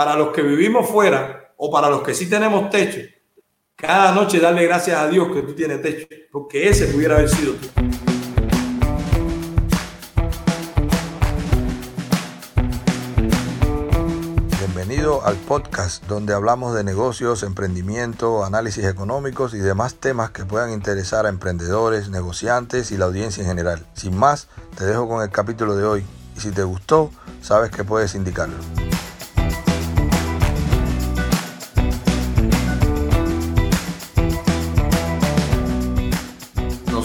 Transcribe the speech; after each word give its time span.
para 0.00 0.16
los 0.16 0.30
que 0.30 0.40
vivimos 0.40 0.88
fuera 0.88 1.52
o 1.58 1.70
para 1.70 1.90
los 1.90 2.00
que 2.00 2.14
sí 2.14 2.26
tenemos 2.26 2.70
techo, 2.70 3.00
cada 3.76 4.12
noche 4.12 4.40
darle 4.40 4.64
gracias 4.64 4.98
a 4.98 5.06
Dios 5.06 5.30
que 5.30 5.42
tú 5.42 5.52
tienes 5.52 5.82
techo, 5.82 6.06
porque 6.32 6.70
ese 6.70 6.86
pudiera 6.86 7.16
haber 7.16 7.28
sido 7.28 7.52
tú. 7.52 7.68
Bienvenido 14.58 15.22
al 15.26 15.36
podcast 15.36 16.02
donde 16.06 16.32
hablamos 16.32 16.74
de 16.74 16.82
negocios, 16.82 17.42
emprendimiento, 17.42 18.42
análisis 18.42 18.86
económicos 18.86 19.52
y 19.52 19.58
demás 19.58 19.96
temas 19.96 20.30
que 20.30 20.46
puedan 20.46 20.72
interesar 20.72 21.26
a 21.26 21.28
emprendedores, 21.28 22.08
negociantes 22.08 22.90
y 22.90 22.96
la 22.96 23.04
audiencia 23.04 23.42
en 23.42 23.50
general. 23.50 23.84
Sin 23.92 24.16
más, 24.16 24.48
te 24.78 24.86
dejo 24.86 25.06
con 25.06 25.22
el 25.22 25.28
capítulo 25.28 25.76
de 25.76 25.84
hoy 25.84 26.06
y 26.38 26.40
si 26.40 26.52
te 26.52 26.62
gustó, 26.62 27.10
sabes 27.42 27.70
que 27.70 27.84
puedes 27.84 28.14
indicarlo. 28.14 28.56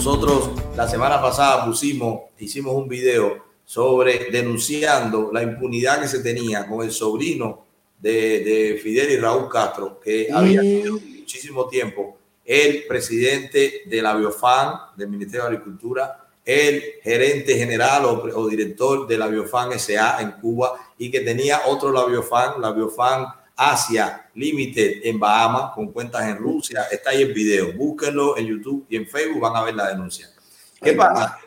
Nosotros 0.06 0.50
la 0.76 0.86
semana 0.86 1.20
pasada 1.20 1.66
pusimos, 1.66 2.30
hicimos 2.38 2.76
un 2.76 2.86
video 2.86 3.44
sobre 3.64 4.30
denunciando 4.30 5.30
la 5.32 5.42
impunidad 5.42 6.00
que 6.00 6.06
se 6.06 6.20
tenía 6.20 6.64
con 6.68 6.84
el 6.84 6.92
sobrino 6.92 7.64
de, 7.98 8.78
Fidel 8.80 9.10
y 9.10 9.16
Raúl 9.16 9.48
Castro, 9.48 9.98
que 9.98 10.28
había 10.32 10.60
sido 10.60 11.00
muchísimo 11.00 11.66
tiempo 11.66 12.18
el 12.44 12.84
presidente 12.86 13.82
de 13.86 14.00
la 14.00 14.14
Biofan, 14.14 14.74
del 14.96 15.08
Ministerio 15.08 15.42
de 15.42 15.56
Agricultura, 15.56 16.24
el 16.44 16.84
gerente 17.02 17.56
general 17.56 18.04
o, 18.04 18.46
director 18.46 19.08
de 19.08 19.18
la 19.18 19.26
Biofan 19.26 19.76
SA 19.76 20.22
en 20.22 20.40
Cuba 20.40 20.92
y 20.96 21.10
que 21.10 21.22
tenía 21.22 21.62
otro 21.66 21.90
la 21.90 22.04
Biofan, 22.04 22.60
la 22.60 22.70
Biofan 22.70 23.26
Asia 23.56 24.30
Limited 24.34 25.00
en 25.04 25.18
Bahamas 25.18 25.72
con 25.74 25.90
cuentas 25.92 26.28
en 26.28 26.36
Rusia. 26.36 26.86
Está 26.90 27.10
ahí 27.10 27.22
el 27.22 27.32
video. 27.32 27.72
Búsquenlo 27.72 28.36
en 28.36 28.46
YouTube 28.46 28.86
y 28.88 28.96
en 28.96 29.06
Facebook, 29.06 29.40
van 29.40 29.56
a 29.56 29.62
ver 29.62 29.74
la 29.74 29.88
denuncia. 29.88 30.28
¿Qué 30.80 30.92
pasa? 30.92 31.38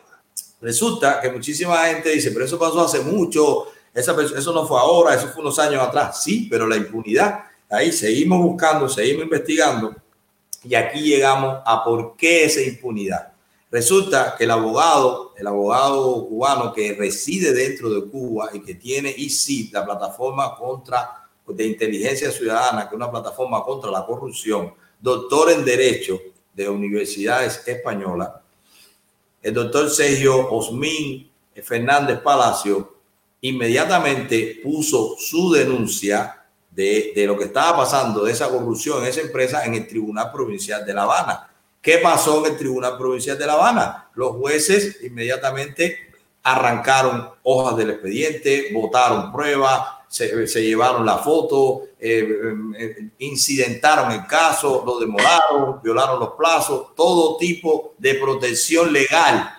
Resulta 0.60 1.20
que 1.20 1.30
muchísima 1.30 1.86
gente 1.86 2.10
dice, 2.10 2.32
pero 2.32 2.44
eso 2.44 2.58
pasó 2.58 2.82
hace 2.82 3.00
mucho, 3.00 3.68
esa, 3.94 4.14
eso 4.20 4.52
no 4.52 4.66
fue 4.66 4.78
ahora, 4.78 5.14
eso 5.14 5.28
fue 5.28 5.40
unos 5.40 5.58
años 5.58 5.82
atrás. 5.82 6.22
Sí, 6.22 6.48
pero 6.50 6.66
la 6.66 6.76
impunidad, 6.76 7.44
ahí 7.70 7.92
seguimos 7.92 8.42
buscando, 8.42 8.88
seguimos 8.88 9.24
investigando 9.24 9.94
y 10.64 10.74
aquí 10.74 11.00
llegamos 11.00 11.62
a 11.64 11.82
por 11.82 12.16
qué 12.16 12.44
esa 12.44 12.60
impunidad. 12.60 13.32
Resulta 13.70 14.34
que 14.36 14.44
el 14.44 14.50
abogado, 14.50 15.32
el 15.36 15.46
abogado 15.46 16.26
cubano 16.26 16.72
que 16.72 16.94
reside 16.94 17.52
dentro 17.52 17.88
de 17.88 18.10
Cuba 18.10 18.50
y 18.52 18.60
que 18.60 18.74
tiene 18.74 19.14
ICIP, 19.16 19.72
la 19.72 19.84
plataforma 19.84 20.56
contra 20.56 21.29
de 21.54 21.66
inteligencia 21.66 22.30
ciudadana, 22.30 22.88
que 22.88 22.94
es 22.94 22.96
una 22.96 23.10
plataforma 23.10 23.62
contra 23.62 23.90
la 23.90 24.04
corrupción, 24.04 24.74
doctor 25.00 25.50
en 25.50 25.64
Derecho 25.64 26.20
de 26.52 26.68
universidades 26.68 27.66
españolas, 27.66 28.30
el 29.42 29.54
doctor 29.54 29.88
Sergio 29.90 30.50
Osmín 30.50 31.30
Fernández 31.62 32.20
Palacio, 32.20 32.96
inmediatamente 33.42 34.60
puso 34.62 35.16
su 35.18 35.52
denuncia 35.52 36.44
de, 36.70 37.12
de 37.14 37.26
lo 37.26 37.38
que 37.38 37.44
estaba 37.44 37.78
pasando, 37.78 38.24
de 38.24 38.32
esa 38.32 38.48
corrupción 38.48 39.02
en 39.02 39.08
esa 39.08 39.22
empresa, 39.22 39.64
en 39.64 39.74
el 39.74 39.86
Tribunal 39.86 40.30
Provincial 40.30 40.84
de 40.84 40.94
La 40.94 41.02
Habana 41.02 41.50
¿Qué 41.80 41.96
pasó 41.96 42.44
en 42.44 42.52
el 42.52 42.58
Tribunal 42.58 42.98
Provincial 42.98 43.38
de 43.38 43.46
La 43.46 43.54
Habana? 43.54 44.10
Los 44.14 44.36
jueces 44.36 44.98
inmediatamente 45.02 46.10
arrancaron 46.42 47.30
hojas 47.42 47.76
del 47.78 47.90
expediente, 47.90 48.68
votaron 48.74 49.32
pruebas, 49.32 49.80
se, 50.10 50.62
llevaron 50.62 51.06
la 51.06 51.18
foto, 51.18 51.84
eh, 51.98 52.28
eh, 52.76 53.10
incidentaron 53.20 54.10
el 54.10 54.26
caso, 54.26 54.82
lo 54.84 54.98
demoraron, 54.98 55.80
violaron 55.82 56.18
los 56.18 56.30
plazos, 56.30 56.94
todo 56.96 57.36
tipo 57.36 57.94
de 57.96 58.16
protección 58.16 58.92
legal 58.92 59.56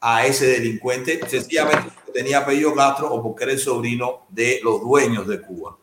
a 0.00 0.26
ese 0.26 0.46
delincuente, 0.46 1.18
sencillamente 1.26 1.90
tenía 2.12 2.38
apellido 2.38 2.74
Castro 2.74 3.10
o 3.12 3.22
porque 3.22 3.44
era 3.44 3.52
el 3.54 3.58
sobrino 3.58 4.26
de 4.28 4.60
los 4.62 4.82
dueños 4.82 5.26
de 5.26 5.40
Cuba. 5.40 5.76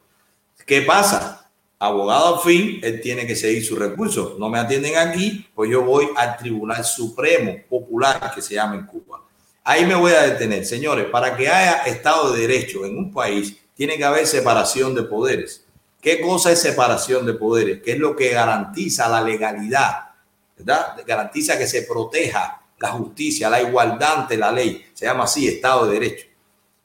¿Qué 0.65 0.83
pasa? 0.83 1.41
abogado 1.81 2.35
al 2.35 2.41
fin, 2.41 2.79
él 2.83 3.01
tiene 3.01 3.25
que 3.25 3.35
seguir 3.35 3.65
su 3.65 3.75
recurso. 3.75 4.35
No 4.37 4.49
me 4.49 4.59
atienden 4.59 4.97
aquí, 4.97 5.47
pues 5.55 5.71
yo 5.71 5.81
voy 5.81 6.09
al 6.15 6.37
Tribunal 6.37 6.85
Supremo 6.85 7.55
Popular 7.67 8.31
que 8.35 8.41
se 8.43 8.53
llama 8.53 8.75
en 8.75 8.85
Cuba. 8.85 9.23
Ahí 9.63 9.87
me 9.87 9.95
voy 9.95 10.11
a 10.11 10.21
detener. 10.21 10.63
Señores, 10.63 11.05
para 11.05 11.35
que 11.35 11.49
haya 11.49 11.83
Estado 11.85 12.33
de 12.33 12.41
Derecho 12.41 12.85
en 12.85 12.99
un 12.99 13.11
país, 13.11 13.57
tiene 13.81 13.97
que 13.97 14.05
haber 14.05 14.27
separación 14.27 14.93
de 14.93 15.01
poderes. 15.01 15.65
¿Qué 15.99 16.21
cosa 16.21 16.51
es 16.51 16.61
separación 16.61 17.25
de 17.25 17.33
poderes? 17.33 17.81
¿Qué 17.81 17.93
es 17.93 17.97
lo 17.97 18.15
que 18.15 18.29
garantiza 18.29 19.09
la 19.09 19.21
legalidad? 19.23 20.11
¿Verdad? 20.55 21.03
Garantiza 21.03 21.57
que 21.57 21.65
se 21.65 21.81
proteja 21.81 22.61
la 22.77 22.89
justicia, 22.89 23.49
la 23.49 23.59
igualdad 23.59 24.19
ante 24.19 24.37
la 24.37 24.51
ley. 24.51 24.85
Se 24.93 25.07
llama 25.07 25.23
así 25.23 25.47
Estado 25.47 25.87
de 25.87 25.93
Derecho. 25.93 26.27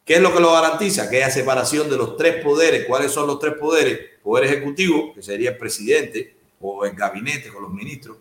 ¿Qué 0.06 0.14
es 0.14 0.20
lo 0.22 0.32
que 0.32 0.40
lo 0.40 0.54
garantiza? 0.54 1.10
Que 1.10 1.18
haya 1.18 1.30
separación 1.30 1.90
de 1.90 1.98
los 1.98 2.16
tres 2.16 2.42
poderes. 2.42 2.86
¿Cuáles 2.86 3.12
son 3.12 3.26
los 3.26 3.38
tres 3.40 3.52
poderes? 3.60 4.00
Poder 4.22 4.46
ejecutivo, 4.46 5.12
que 5.12 5.22
sería 5.22 5.50
el 5.50 5.58
presidente 5.58 6.34
o 6.62 6.86
el 6.86 6.94
gabinete 6.94 7.50
con 7.50 7.62
los 7.62 7.74
ministros. 7.74 8.16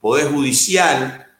Poder 0.00 0.28
judicial, 0.32 1.30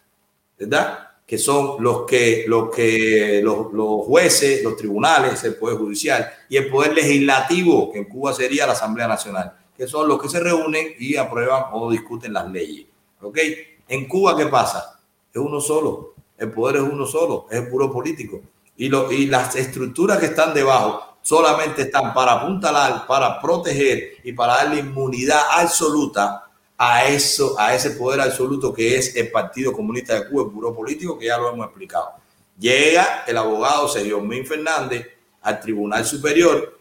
¿verdad? 0.59 1.14
Que 1.27 1.39
son 1.39 1.83
los 1.83 2.05
que, 2.05 2.45
los, 2.47 2.75
que 2.75 3.41
los, 3.43 4.07
jueces, 4.07 4.63
los 4.63 4.77
tribunales, 4.77 5.43
el 5.45 5.57
poder 5.57 5.79
judicial. 5.79 6.31
Y 6.49 6.57
el 6.57 6.69
poder 6.71 6.95
legislativo, 6.95 7.91
que 7.91 7.99
en 7.99 8.05
Cuba 8.05 8.33
sería 8.33 8.67
la 8.67 8.73
Asamblea 8.73 9.09
Nacional, 9.09 9.57
que 9.77 9.87
son 9.87 10.07
los 10.07 10.21
que 10.21 10.29
se 10.29 10.41
reúnen 10.41 10.95
y 10.99 11.17
aprueban 11.17 11.65
o 11.73 11.91
discuten 11.91 12.33
las 12.33 12.51
leyes. 12.51 12.87
¿Ok? 13.21 13.39
En 13.89 14.07
Cuba, 14.07 14.37
¿qué 14.37 14.47
pasa? 14.47 15.01
Es 15.33 15.41
uno 15.41 15.61
solo. 15.61 16.15
El 16.37 16.51
poder 16.51 16.77
es 16.77 16.83
uno 16.83 17.07
solo, 17.07 17.47
es 17.51 17.59
el 17.59 17.69
puro 17.69 17.91
político 17.93 18.43
y, 18.77 18.89
lo, 18.89 19.11
y 19.11 19.27
las 19.27 19.55
estructuras 19.57 20.19
que 20.19 20.27
están 20.27 20.53
debajo 20.53 21.19
solamente 21.23 21.83
están 21.83 22.13
para 22.13 22.33
apuntalar, 22.33 23.07
para 23.07 23.41
proteger 23.41 24.15
y 24.25 24.33
para 24.33 24.57
darle 24.57 24.81
inmunidad 24.81 25.41
absoluta 25.53 26.51
a 26.87 27.09
eso, 27.09 27.59
a 27.59 27.75
ese 27.75 27.93
poder 27.93 28.21
absoluto 28.21 28.73
que 28.73 28.99
es 28.99 29.17
el 29.17 29.31
Partido 29.31 29.73
Comunista 29.73 30.15
de 30.15 30.29
Cuba, 30.29 30.45
el 30.45 30.51
puro 30.51 30.75
político, 30.75 31.19
que 31.19 31.27
ya 31.27 31.39
lo 31.39 31.51
hemos 31.51 31.67
explicado. 31.67 32.13
Llega 32.59 33.25
el 33.27 33.37
abogado 33.39 33.89
Sergio 33.89 34.21
Min 34.21 34.47
Fernández 34.47 35.07
al 35.41 35.61
Tribunal 35.61 36.05
Superior, 36.05 36.79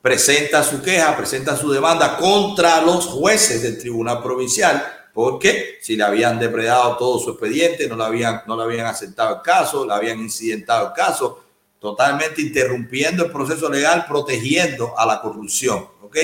presenta 0.00 0.62
su 0.62 0.80
queja, 0.80 1.14
presenta 1.16 1.56
su 1.56 1.70
demanda 1.70 2.16
contra 2.16 2.80
los 2.80 3.06
jueces 3.06 3.62
del 3.62 3.78
Tribunal 3.78 4.22
Provincial 4.22 4.92
porque 5.12 5.78
si 5.80 5.96
le 5.96 6.04
habían 6.04 6.38
depredado 6.38 6.96
todo 6.96 7.18
su 7.18 7.30
expediente, 7.30 7.88
no 7.88 7.96
le 7.96 8.04
habían, 8.04 8.42
no 8.46 8.60
habían 8.60 8.86
aceptado 8.86 9.36
el 9.36 9.42
caso, 9.42 9.86
le 9.86 9.94
habían 9.94 10.18
incidentado 10.20 10.88
el 10.88 10.92
caso, 10.92 11.42
totalmente 11.78 12.42
interrumpiendo 12.42 13.24
el 13.24 13.32
proceso 13.32 13.70
legal, 13.70 14.04
protegiendo 14.06 14.98
a 14.98 15.06
la 15.06 15.20
corrupción. 15.20 15.88
¿Ok? 16.02 16.16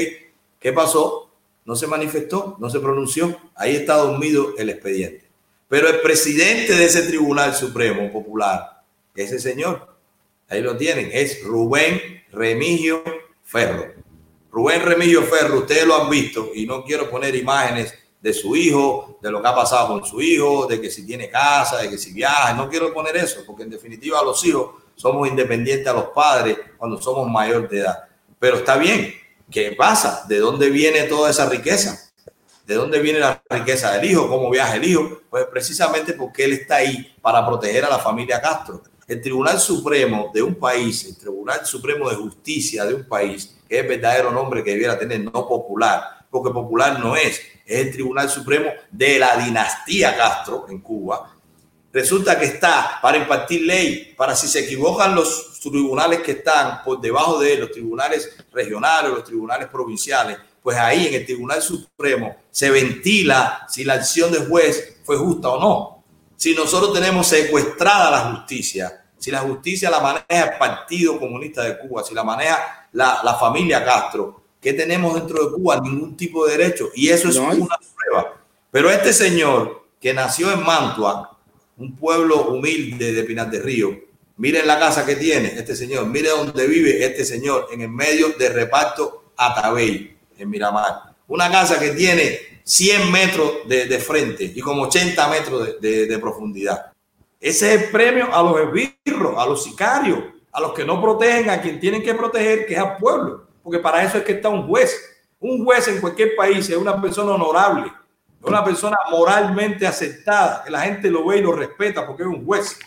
¿Qué 0.58 0.72
pasó? 0.72 1.31
No 1.64 1.76
se 1.76 1.86
manifestó, 1.86 2.56
no 2.58 2.68
se 2.70 2.80
pronunció. 2.80 3.36
Ahí 3.54 3.76
está 3.76 3.96
dormido 3.96 4.54
el 4.58 4.70
expediente. 4.70 5.28
Pero 5.68 5.88
el 5.88 6.00
presidente 6.00 6.74
de 6.74 6.84
ese 6.84 7.02
Tribunal 7.02 7.54
Supremo 7.54 8.12
Popular, 8.12 8.82
ese 9.14 9.38
señor, 9.38 9.96
ahí 10.48 10.60
lo 10.60 10.76
tienen, 10.76 11.10
es 11.12 11.42
Rubén 11.44 12.24
Remigio 12.30 13.02
Ferro. 13.42 13.92
Rubén 14.50 14.82
Remigio 14.82 15.22
Ferro, 15.22 15.60
ustedes 15.60 15.86
lo 15.86 15.94
han 15.94 16.10
visto 16.10 16.50
y 16.54 16.66
no 16.66 16.84
quiero 16.84 17.08
poner 17.08 17.34
imágenes 17.34 17.94
de 18.20 18.32
su 18.32 18.54
hijo, 18.54 19.18
de 19.20 19.30
lo 19.30 19.42
que 19.42 19.48
ha 19.48 19.54
pasado 19.54 19.88
con 19.88 20.04
su 20.04 20.20
hijo, 20.20 20.66
de 20.66 20.80
que 20.80 20.90
si 20.90 21.04
tiene 21.04 21.28
casa, 21.28 21.78
de 21.78 21.90
que 21.90 21.98
si 21.98 22.12
viaja. 22.12 22.54
No 22.54 22.68
quiero 22.68 22.92
poner 22.94 23.16
eso, 23.16 23.40
porque 23.46 23.64
en 23.64 23.70
definitiva 23.70 24.22
los 24.22 24.44
hijos 24.44 24.82
somos 24.94 25.28
independientes 25.28 25.88
a 25.88 25.92
los 25.92 26.06
padres 26.10 26.56
cuando 26.76 27.00
somos 27.00 27.28
mayor 27.28 27.68
de 27.68 27.80
edad. 27.80 28.08
Pero 28.38 28.58
está 28.58 28.76
bien, 28.76 29.12
¿qué 29.52 29.72
pasa? 29.72 30.24
¿De 30.26 30.38
dónde 30.38 30.70
viene 30.70 31.02
toda 31.04 31.30
esa 31.30 31.48
riqueza? 31.48 32.10
¿De 32.66 32.74
dónde 32.74 33.00
viene 33.00 33.20
la 33.20 33.42
riqueza 33.50 33.92
del 33.92 34.10
hijo? 34.10 34.28
¿Cómo 34.28 34.50
viaja 34.50 34.76
el 34.76 34.84
hijo? 34.84 35.20
Pues 35.30 35.46
precisamente 35.46 36.14
porque 36.14 36.44
él 36.44 36.54
está 36.54 36.76
ahí 36.76 37.14
para 37.20 37.46
proteger 37.46 37.84
a 37.84 37.90
la 37.90 37.98
familia 37.98 38.40
Castro. 38.40 38.82
El 39.06 39.20
Tribunal 39.20 39.60
Supremo 39.60 40.30
de 40.32 40.42
un 40.42 40.54
país, 40.54 41.04
el 41.04 41.16
Tribunal 41.16 41.66
Supremo 41.66 42.08
de 42.08 42.16
Justicia 42.16 42.84
de 42.84 42.94
un 42.94 43.04
país, 43.06 43.56
que 43.68 43.80
es 43.80 43.88
verdadero 43.88 44.32
nombre 44.32 44.64
que 44.64 44.70
debiera 44.70 44.98
tener, 44.98 45.20
no 45.20 45.46
popular, 45.46 46.02
porque 46.30 46.50
popular 46.50 46.98
no 46.98 47.14
es, 47.14 47.40
es 47.66 47.86
el 47.86 47.92
Tribunal 47.92 48.30
Supremo 48.30 48.70
de 48.90 49.18
la 49.18 49.36
dinastía 49.36 50.16
Castro 50.16 50.66
en 50.70 50.80
Cuba. 50.80 51.30
Resulta 51.92 52.38
que 52.38 52.46
está 52.46 52.98
para 53.02 53.18
impartir 53.18 53.62
ley, 53.62 54.14
para 54.16 54.34
si 54.34 54.48
se 54.48 54.60
equivocan 54.60 55.14
los 55.14 55.60
tribunales 55.60 56.20
que 56.20 56.32
están 56.32 56.82
por 56.82 57.00
debajo 57.00 57.38
de 57.38 57.52
él, 57.52 57.60
los 57.60 57.70
tribunales 57.70 58.34
regionales, 58.50 59.12
los 59.12 59.24
tribunales 59.24 59.68
provinciales, 59.68 60.38
pues 60.62 60.78
ahí 60.78 61.08
en 61.08 61.14
el 61.14 61.26
Tribunal 61.26 61.60
Supremo 61.60 62.36
se 62.50 62.70
ventila 62.70 63.66
si 63.68 63.84
la 63.84 63.94
acción 63.94 64.32
del 64.32 64.48
juez 64.48 65.00
fue 65.04 65.16
justa 65.16 65.48
o 65.48 65.60
no. 65.60 66.04
Si 66.36 66.54
nosotros 66.54 66.92
tenemos 66.92 67.26
secuestrada 67.26 68.10
la 68.10 68.32
justicia, 68.32 69.04
si 69.18 69.30
la 69.30 69.40
justicia 69.40 69.90
la 69.90 70.00
maneja 70.00 70.52
el 70.52 70.58
Partido 70.58 71.18
Comunista 71.18 71.62
de 71.62 71.78
Cuba, 71.78 72.02
si 72.02 72.14
la 72.14 72.24
maneja 72.24 72.88
la, 72.92 73.20
la 73.22 73.34
familia 73.34 73.84
Castro, 73.84 74.42
¿qué 74.60 74.72
tenemos 74.72 75.14
dentro 75.14 75.44
de 75.44 75.52
Cuba? 75.52 75.80
Ningún 75.80 76.16
tipo 76.16 76.46
de 76.46 76.56
derecho. 76.56 76.90
Y 76.94 77.08
eso 77.08 77.28
es 77.28 77.36
una 77.36 77.78
prueba. 77.94 78.34
Pero 78.70 78.90
este 78.90 79.12
señor 79.12 79.84
que 80.00 80.14
nació 80.14 80.50
en 80.52 80.64
Mantua, 80.64 81.31
un 81.82 81.96
pueblo 81.96 82.44
humilde 82.44 83.12
de 83.12 83.24
Pinar 83.24 83.50
del 83.50 83.64
Río, 83.64 83.98
miren 84.36 84.66
la 84.68 84.78
casa 84.78 85.04
que 85.04 85.16
tiene 85.16 85.48
este 85.48 85.74
señor, 85.74 86.06
mire 86.06 86.28
dónde 86.28 86.66
vive 86.68 87.04
este 87.04 87.24
señor, 87.24 87.68
en 87.72 87.80
el 87.80 87.88
medio 87.88 88.30
de 88.38 88.48
reparto 88.48 89.32
Atabey, 89.36 90.16
en 90.38 90.48
Miramar. 90.48 91.14
Una 91.26 91.50
casa 91.50 91.80
que 91.80 91.90
tiene 91.90 92.38
100 92.62 93.10
metros 93.10 93.52
de, 93.66 93.98
frente 93.98 94.44
y 94.44 94.60
como 94.60 94.82
80 94.82 95.28
metros 95.28 95.80
de, 95.80 96.06
de 96.06 96.18
profundidad. 96.18 96.92
Ese 97.40 97.74
es 97.74 97.82
el 97.82 97.90
premio 97.90 98.32
a 98.32 98.42
los 98.42 98.60
esbirros, 98.60 99.36
a 99.36 99.44
los 99.44 99.64
sicarios, 99.64 100.20
a 100.52 100.60
los 100.60 100.72
que 100.72 100.84
no 100.84 101.02
protegen 101.02 101.50
a 101.50 101.60
quien 101.60 101.80
tienen 101.80 102.02
que 102.02 102.14
proteger, 102.14 102.66
que 102.66 102.74
es 102.74 102.78
al 102.78 102.96
pueblo. 102.96 103.48
Porque 103.62 103.80
para 103.80 104.04
eso 104.04 104.18
es 104.18 104.24
que 104.24 104.32
está 104.32 104.48
un 104.48 104.68
juez. 104.68 104.96
Un 105.40 105.64
juez 105.64 105.88
en 105.88 106.00
cualquier 106.00 106.36
país 106.36 106.70
es 106.70 106.76
una 106.76 107.00
persona 107.00 107.32
honorable, 107.32 107.92
una 108.42 108.64
persona 108.64 108.96
moralmente 109.10 109.86
aceptada, 109.86 110.62
que 110.64 110.70
la 110.70 110.80
gente 110.80 111.10
lo 111.10 111.26
ve 111.26 111.38
y 111.38 111.42
lo 111.42 111.52
respeta 111.52 112.06
porque 112.06 112.22
es 112.22 112.28
un 112.28 112.44
juez. 112.44 112.78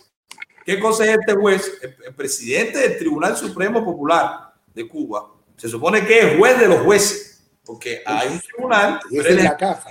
¿Qué 0.66 0.80
cosa 0.80 1.06
es 1.06 1.18
este 1.20 1.34
juez? 1.34 1.80
El, 1.82 2.16
presidente 2.16 2.80
del 2.80 2.98
Tribunal 2.98 3.38
Supremo 3.38 3.84
Popular 3.84 4.54
de 4.74 4.88
Cuba. 4.88 5.32
Se 5.56 5.70
supone 5.70 6.06
que 6.06 6.20
es 6.20 6.38
juez 6.38 6.60
de 6.60 6.68
los 6.68 6.80
jueces, 6.80 7.48
porque 7.64 8.02
hay 8.06 8.30
un 8.30 8.40
tribunal. 8.40 9.00
es 9.12 9.44
la 9.44 9.56
casa. 9.56 9.88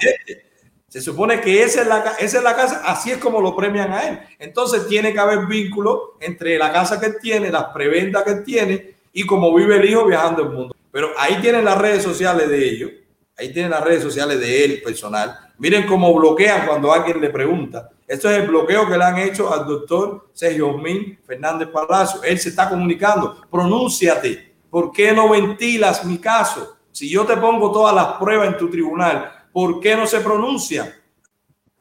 Se 0.88 1.00
supone 1.00 1.40
que 1.40 1.62
esa 1.62 1.82
es, 1.82 1.88
la, 1.88 2.14
esa 2.20 2.38
es 2.38 2.44
la 2.44 2.54
casa, 2.54 2.82
así 2.84 3.10
es 3.10 3.18
como 3.18 3.40
lo 3.40 3.56
premian 3.56 3.92
a 3.92 4.08
él. 4.08 4.20
Entonces 4.38 4.86
tiene 4.86 5.12
que 5.12 5.18
haber 5.18 5.46
vínculo 5.46 6.16
entre 6.20 6.56
la 6.56 6.72
casa 6.72 7.00
que 7.00 7.06
él 7.06 7.16
tiene, 7.20 7.50
las 7.50 7.64
prebendas 7.74 8.22
que 8.22 8.30
él 8.30 8.44
tiene 8.44 8.94
y 9.12 9.26
cómo 9.26 9.52
vive 9.52 9.76
el 9.76 9.90
hijo 9.90 10.06
viajando 10.06 10.42
el 10.42 10.50
mundo. 10.50 10.76
Pero 10.92 11.10
ahí 11.18 11.40
tienen 11.40 11.64
las 11.64 11.78
redes 11.78 12.04
sociales 12.04 12.48
de 12.48 12.68
ellos, 12.68 12.90
ahí 13.36 13.52
tienen 13.52 13.72
las 13.72 13.82
redes 13.82 14.04
sociales 14.04 14.38
de 14.38 14.64
él 14.64 14.82
personal. 14.82 15.43
Miren 15.58 15.86
cómo 15.86 16.12
bloquean 16.14 16.66
cuando 16.66 16.92
alguien 16.92 17.20
le 17.20 17.30
pregunta. 17.30 17.90
Esto 18.06 18.30
es 18.30 18.38
el 18.38 18.48
bloqueo 18.48 18.88
que 18.88 18.98
le 18.98 19.04
han 19.04 19.18
hecho 19.18 19.52
al 19.52 19.66
doctor 19.66 20.28
Sergio 20.32 20.76
Min 20.76 21.18
Fernández 21.26 21.68
Palacio. 21.68 22.22
Él 22.22 22.38
se 22.38 22.50
está 22.50 22.68
comunicando. 22.68 23.42
Pronúnciate. 23.50 24.54
¿Por 24.68 24.92
qué 24.92 25.12
no 25.12 25.28
ventilas 25.28 26.04
mi 26.04 26.18
caso? 26.18 26.76
Si 26.90 27.08
yo 27.08 27.24
te 27.24 27.36
pongo 27.36 27.72
todas 27.72 27.94
las 27.94 28.14
pruebas 28.18 28.48
en 28.48 28.56
tu 28.58 28.68
tribunal, 28.68 29.44
¿Por 29.54 29.78
qué 29.78 29.94
no 29.94 30.04
se 30.04 30.18
pronuncia? 30.18 31.00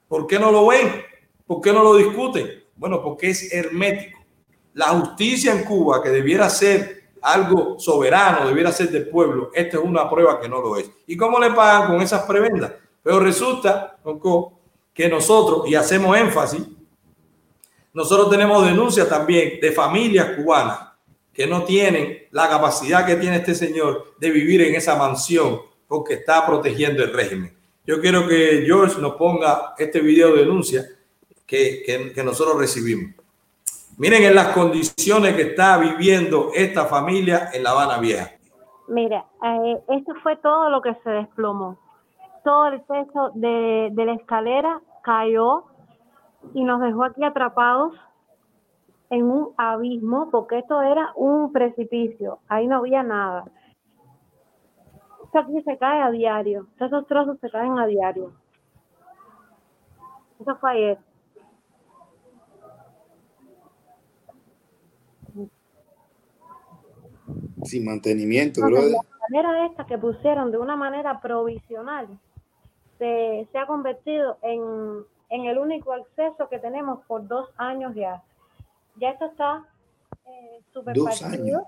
¿Por 0.08 0.28
qué 0.28 0.38
no 0.38 0.52
lo 0.52 0.68
ven? 0.68 1.04
¿Por 1.48 1.60
qué 1.60 1.74
no 1.74 1.82
lo 1.82 1.96
discuten? 1.96 2.64
Bueno, 2.76 3.02
porque 3.02 3.32
es 3.32 3.52
hermético. 3.52 4.20
La 4.76 4.90
justicia 4.90 5.54
en 5.54 5.64
Cuba, 5.64 6.04
que 6.04 6.10
debiera 6.10 6.52
ser 6.52 7.10
algo 7.20 7.80
soberano, 7.80 8.48
debiera 8.48 8.72
ser 8.72 8.92
del 8.92 9.10
pueblo, 9.10 9.50
esta 9.56 9.78
es 9.78 9.84
una 9.84 10.08
prueba 10.08 10.40
que 10.40 10.48
no 10.48 10.62
lo 10.62 10.78
es. 10.78 10.92
¿Y 11.08 11.18
cómo 11.18 11.40
le 11.40 11.50
pagan 11.50 11.88
con 11.88 12.02
esas 12.04 12.22
prebendas? 12.28 12.74
Pero 13.04 13.20
resulta, 13.20 13.98
que 14.94 15.10
nosotros, 15.10 15.68
y 15.68 15.76
hacemos 15.76 16.18
énfasis, 16.18 16.64
nosotros 17.94 18.30
tenemos 18.30 18.66
denuncias 18.66 19.08
también 19.08 19.60
de 19.62 19.72
familias 19.72 20.36
cubanas 20.36 20.80
que 21.34 21.48
no 21.48 21.64
tienen 21.64 22.28
la 22.32 22.48
capacidad 22.48 23.06
que 23.06 23.16
tiene 23.16 23.38
este 23.38 23.56
señor 23.56 24.16
de 24.20 24.30
vivir 24.30 24.62
en 24.62 24.76
esa 24.76 24.96
mansión 24.96 25.62
porque 25.88 26.16
está 26.16 26.46
protegiendo 26.46 27.04
el 27.04 27.12
régimen. 27.12 27.56
Yo 27.86 28.00
quiero 28.00 28.28
que 28.28 28.64
George 28.66 29.02
nos 29.02 29.16
ponga 29.16 29.74
este 29.78 30.00
video 30.00 30.34
de 30.34 30.42
denuncia 30.42 30.86
que, 31.46 31.84
que, 32.16 32.24
nosotros 32.24 32.58
recibimos. 32.58 33.14
Miren 33.98 34.24
en 34.24 34.36
las 34.36 34.50
condiciones 34.50 35.36
que 35.36 35.42
está 35.44 35.78
viviendo 35.78 36.52
esta 36.54 36.86
familia 36.86 37.50
en 37.54 37.64
La 37.64 37.72
Habana 37.72 38.00
Vieja. 38.00 38.32
Mira, 38.88 39.26
eh, 39.44 39.78
esto 39.90 40.14
fue 40.24 40.36
todo 40.38 40.70
lo 40.70 40.82
que 40.82 40.96
se 41.04 41.10
desplomó. 41.10 41.78
Todo 42.44 42.68
el 42.68 42.82
peso 42.82 43.32
de, 43.36 43.90
de 43.94 44.06
la 44.06 44.14
escalera 44.14 44.82
cayó 45.04 45.66
y 46.54 46.64
nos 46.64 46.82
dejó 46.82 47.06
aquí 47.06 47.24
atrapados 47.24 47.96
en 49.10 49.24
un 49.24 49.54
abismo, 49.58 50.30
porque 50.32 50.60
esto 50.60 50.82
era 50.82 51.12
un 51.16 51.52
precipicio, 51.52 52.40
ahí 52.48 52.68
no 52.68 52.78
había 52.78 53.04
nada 53.04 53.46
aquí 55.40 55.62
se 55.64 55.78
cae 55.78 56.02
a 56.02 56.12
diario. 56.12 56.68
Esos 56.80 57.08
trozos 57.08 57.40
se 57.40 57.50
caen 57.50 57.78
a 57.80 57.86
diario. 57.86 58.34
Eso 60.40 60.56
fue 60.58 60.72
ayer. 60.72 60.98
Sin 67.64 67.86
mantenimiento, 67.86 68.62
brother. 68.62 68.92
La 68.92 69.40
manera 69.42 69.66
esta 69.66 69.86
que 69.86 69.98
pusieron 69.98 70.52
de 70.52 70.58
una 70.58 70.76
manera 70.76 71.22
provisional 71.22 72.08
se, 73.04 73.48
se 73.52 73.58
ha 73.58 73.68
convertido 73.68 74.38
en, 74.42 75.06
en, 75.30 75.46
el 75.46 75.58
único 75.58 75.92
acceso 75.92 76.48
que 76.48 76.58
tenemos 76.58 77.06
por 77.06 77.28
dos 77.28 77.50
años 77.58 77.94
ya. 77.96 78.24
Ya 78.96 79.10
esto 79.10 79.26
está 79.26 79.66
eh, 80.26 80.62
super 80.72 80.96
Dos 80.96 81.22
años. 81.22 81.64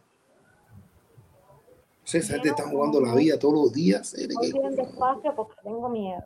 César 2.06 2.40
te 2.40 2.50
está 2.50 2.64
jugando 2.70 3.02
la 3.02 3.14
vida 3.16 3.38
todos 3.38 3.56
los 3.56 3.74
días. 3.74 4.16
Voy 4.36 4.76
despacio 4.76 5.36
porque 5.36 5.56
tengo 5.62 5.90
miedo. 5.90 6.24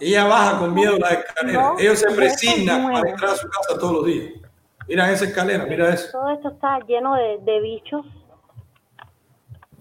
Ella 0.00 0.24
baja 0.24 0.58
con 0.58 0.74
miedo 0.74 0.98
la 0.98 1.08
escalera. 1.10 1.72
Ellos 1.78 2.00
se 2.00 2.10
presignan 2.10 2.92
para 2.92 3.10
entrar 3.10 3.30
a 3.30 3.36
su 3.36 3.48
casa 3.48 3.78
todos 3.78 3.92
los 3.92 4.06
días. 4.06 4.32
Mira 4.88 5.10
esa 5.10 5.24
escalera, 5.24 5.64
mira 5.64 5.94
eso. 5.94 6.08
Todo 6.12 6.30
esto 6.30 6.48
está 6.48 6.80
lleno 6.80 7.14
de, 7.14 7.38
de 7.38 7.60
bichos, 7.60 8.04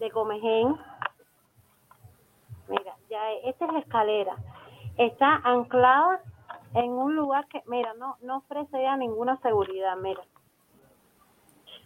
de 0.03 0.11
comején. 0.11 0.75
Mira, 2.67 2.93
ya 3.09 3.31
esta 3.45 3.65
es 3.65 3.73
la 3.73 3.79
escalera. 3.79 4.35
Está 4.97 5.35
anclada 5.43 6.21
en 6.75 6.91
un 6.91 7.15
lugar 7.15 7.47
que, 7.47 7.61
mira, 7.67 7.93
no, 7.93 8.17
no 8.21 8.37
ofrece 8.37 8.81
ya 8.81 8.97
ninguna 8.97 9.37
seguridad, 9.37 9.95
mira. 9.97 10.21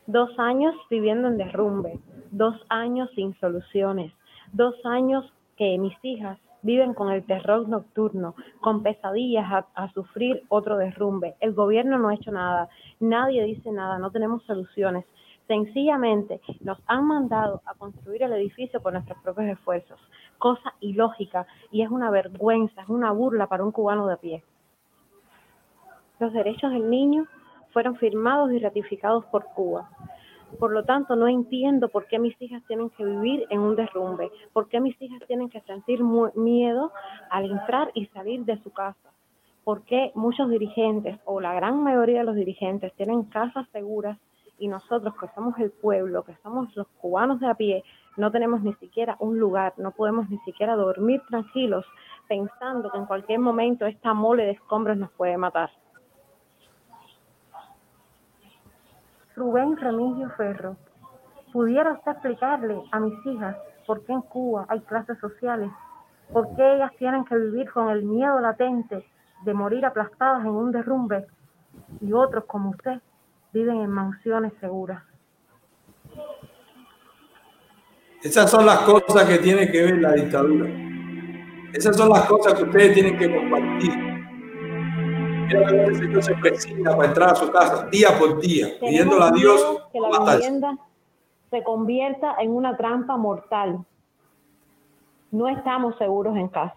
Dos 0.07 0.31
años 0.39 0.73
viviendo 0.89 1.27
en 1.27 1.37
derrumbe, 1.37 1.99
dos 2.31 2.55
años 2.69 3.09
sin 3.13 3.37
soluciones, 3.39 4.11
dos 4.51 4.73
años 4.85 5.31
que 5.55 5.77
mis 5.77 5.93
hijas 6.01 6.39
viven 6.63 6.93
con 6.93 7.11
el 7.11 7.23
terror 7.25 7.69
nocturno, 7.69 8.33
con 8.61 8.81
pesadillas 8.81 9.65
a, 9.75 9.91
sufrir 9.93 10.43
otro 10.49 10.77
derrumbe. 10.77 11.35
El 11.39 11.53
gobierno 11.53 11.99
no 11.99 12.09
ha 12.09 12.15
hecho 12.15 12.31
nada, 12.31 12.69
nadie 12.99 13.43
dice 13.43 13.71
nada, 13.71 13.99
no 13.99 14.11
tenemos 14.11 14.43
soluciones. 14.43 15.05
Sencillamente 15.47 16.41
nos 16.59 16.77
han 16.87 17.05
mandado 17.05 17.61
a 17.65 17.73
construir 17.75 18.23
el 18.23 18.33
edificio 18.33 18.81
por 18.81 18.91
nuestros 18.91 19.17
propios 19.23 19.47
esfuerzos, 19.51 19.99
cosa 20.37 20.73
ilógica 20.81 21.47
y 21.71 21.83
es 21.83 21.89
una 21.89 22.11
vergüenza, 22.11 22.81
es 22.81 22.89
una 22.89 23.11
burla 23.11 23.47
para 23.47 23.63
un 23.63 23.71
cubano 23.71 24.07
de 24.07 24.17
pie. 24.17 24.43
Los 26.19 26.33
derechos 26.33 26.71
del 26.71 26.89
niño 26.89 27.27
fueron 27.71 27.95
firmados 27.95 28.51
y 28.51 28.59
ratificados 28.59 29.25
por 29.27 29.45
Cuba. 29.53 29.89
Por 30.59 30.71
lo 30.71 30.83
tanto, 30.83 31.15
no 31.15 31.27
entiendo 31.27 31.89
por 31.89 32.07
qué 32.07 32.19
mis 32.19 32.41
hijas 32.41 32.63
tienen 32.67 32.89
que 32.91 33.05
vivir 33.05 33.45
en 33.49 33.59
un 33.59 33.75
derrumbe, 33.75 34.31
por 34.51 34.67
qué 34.67 34.79
mis 34.79 34.99
hijas 35.01 35.21
tienen 35.27 35.49
que 35.49 35.61
sentir 35.61 36.01
miedo 36.35 36.91
al 37.29 37.51
entrar 37.51 37.91
y 37.93 38.07
salir 38.07 38.43
de 38.45 38.57
su 38.63 38.71
casa, 38.71 39.11
por 39.63 39.83
qué 39.83 40.11
muchos 40.15 40.49
dirigentes 40.49 41.19
o 41.25 41.39
la 41.39 41.53
gran 41.53 41.83
mayoría 41.83 42.19
de 42.19 42.25
los 42.25 42.35
dirigentes 42.35 42.93
tienen 42.93 43.23
casas 43.23 43.67
seguras 43.71 44.17
y 44.59 44.67
nosotros 44.67 45.13
que 45.19 45.27
somos 45.35 45.57
el 45.59 45.71
pueblo, 45.71 46.23
que 46.23 46.35
somos 46.43 46.75
los 46.75 46.87
cubanos 46.99 47.39
de 47.39 47.47
a 47.47 47.53
pie, 47.55 47.83
no 48.15 48.31
tenemos 48.31 48.61
ni 48.61 48.73
siquiera 48.75 49.15
un 49.19 49.39
lugar, 49.39 49.73
no 49.77 49.91
podemos 49.91 50.29
ni 50.29 50.39
siquiera 50.39 50.75
dormir 50.75 51.21
tranquilos 51.27 51.85
pensando 52.27 52.91
que 52.91 52.97
en 52.97 53.05
cualquier 53.05 53.39
momento 53.39 53.85
esta 53.85 54.13
mole 54.13 54.45
de 54.45 54.51
escombros 54.51 54.97
nos 54.97 55.11
puede 55.11 55.37
matar. 55.37 55.69
Rubén 59.35 59.77
Remigio 59.77 60.31
Ferro, 60.31 60.77
¿pudiera 61.53 61.93
usted 61.93 62.13
explicarle 62.13 62.81
a 62.91 62.99
mis 62.99 63.23
hijas 63.25 63.55
por 63.85 64.03
qué 64.03 64.13
en 64.13 64.21
Cuba 64.21 64.65
hay 64.67 64.79
clases 64.81 65.19
sociales? 65.19 65.69
¿Por 66.33 66.55
qué 66.55 66.75
ellas 66.75 66.91
tienen 66.97 67.23
que 67.23 67.37
vivir 67.37 67.71
con 67.71 67.89
el 67.89 68.03
miedo 68.03 68.39
latente 68.39 69.05
de 69.45 69.53
morir 69.53 69.85
aplastadas 69.85 70.41
en 70.41 70.51
un 70.51 70.71
derrumbe 70.71 71.27
y 72.01 72.11
otros 72.13 72.45
como 72.45 72.71
usted 72.71 72.99
viven 73.57 73.81
en 73.81 73.89
mansiones 73.89 74.53
seguras? 74.59 75.03
Esas 78.23 78.49
son 78.49 78.65
las 78.65 78.79
cosas 78.79 79.27
que 79.27 79.37
tiene 79.37 79.71
que 79.71 79.83
ver 79.83 79.97
la 79.99 80.13
dictadura. 80.13 80.69
Esas 81.73 81.95
son 81.95 82.09
las 82.09 82.25
cosas 82.25 82.53
que 82.55 82.63
ustedes 82.63 82.93
tienen 82.93 83.17
que 83.17 83.33
compartir 83.33 84.17
el 85.55 85.95
Señor 85.95 86.23
se 86.23 86.35
presenta 86.35 86.95
para 86.95 87.07
entrar 87.07 87.29
a 87.29 87.35
su 87.35 87.49
casa 87.51 87.87
día 87.89 88.09
por 88.17 88.39
día, 88.41 88.67
pidiéndole 88.79 89.23
a 89.23 89.31
Dios 89.31 89.87
que 89.91 89.99
la 89.99 90.35
vivienda 90.35 90.77
se 91.49 91.63
convierta 91.63 92.35
en 92.39 92.51
una 92.51 92.75
trampa 92.75 93.17
mortal. 93.17 93.79
No 95.31 95.47
estamos 95.47 95.97
seguros 95.97 96.35
en 96.35 96.47
casa. 96.49 96.75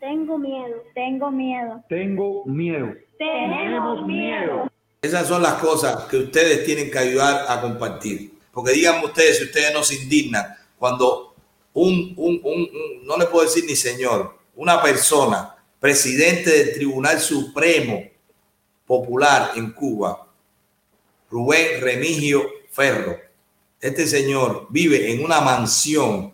Tengo 0.00 0.38
miedo, 0.38 0.76
tengo 0.94 1.30
miedo. 1.30 1.82
Tengo 1.88 2.44
miedo. 2.44 2.92
Tenemos 3.18 4.06
miedo. 4.06 4.71
Esas 5.02 5.26
son 5.26 5.42
las 5.42 5.54
cosas 5.54 6.04
que 6.04 6.16
ustedes 6.16 6.64
tienen 6.64 6.88
que 6.88 6.96
ayudar 6.96 7.46
a 7.48 7.60
compartir. 7.60 8.34
Porque 8.52 8.70
díganme 8.70 9.04
ustedes 9.06 9.38
si 9.38 9.44
ustedes 9.44 9.74
no 9.74 9.82
se 9.82 9.96
indignan 9.96 10.46
cuando 10.78 11.34
un, 11.72 12.14
un, 12.16 12.40
un, 12.44 12.70
un- 12.72 13.04
no 13.06 13.16
le 13.16 13.26
puedo 13.26 13.44
decir 13.44 13.64
ni 13.66 13.74
señor, 13.74 14.38
una 14.54 14.80
persona, 14.80 15.56
presidente 15.80 16.50
del 16.50 16.74
Tribunal 16.74 17.18
Supremo 17.20 18.00
Popular 18.86 19.50
en 19.56 19.72
Cuba, 19.72 20.28
Rubén 21.32 21.80
Remigio 21.80 22.48
Ferro, 22.70 23.18
este 23.80 24.06
señor 24.06 24.68
vive 24.70 25.10
en 25.10 25.24
una 25.24 25.40
mansión, 25.40 26.32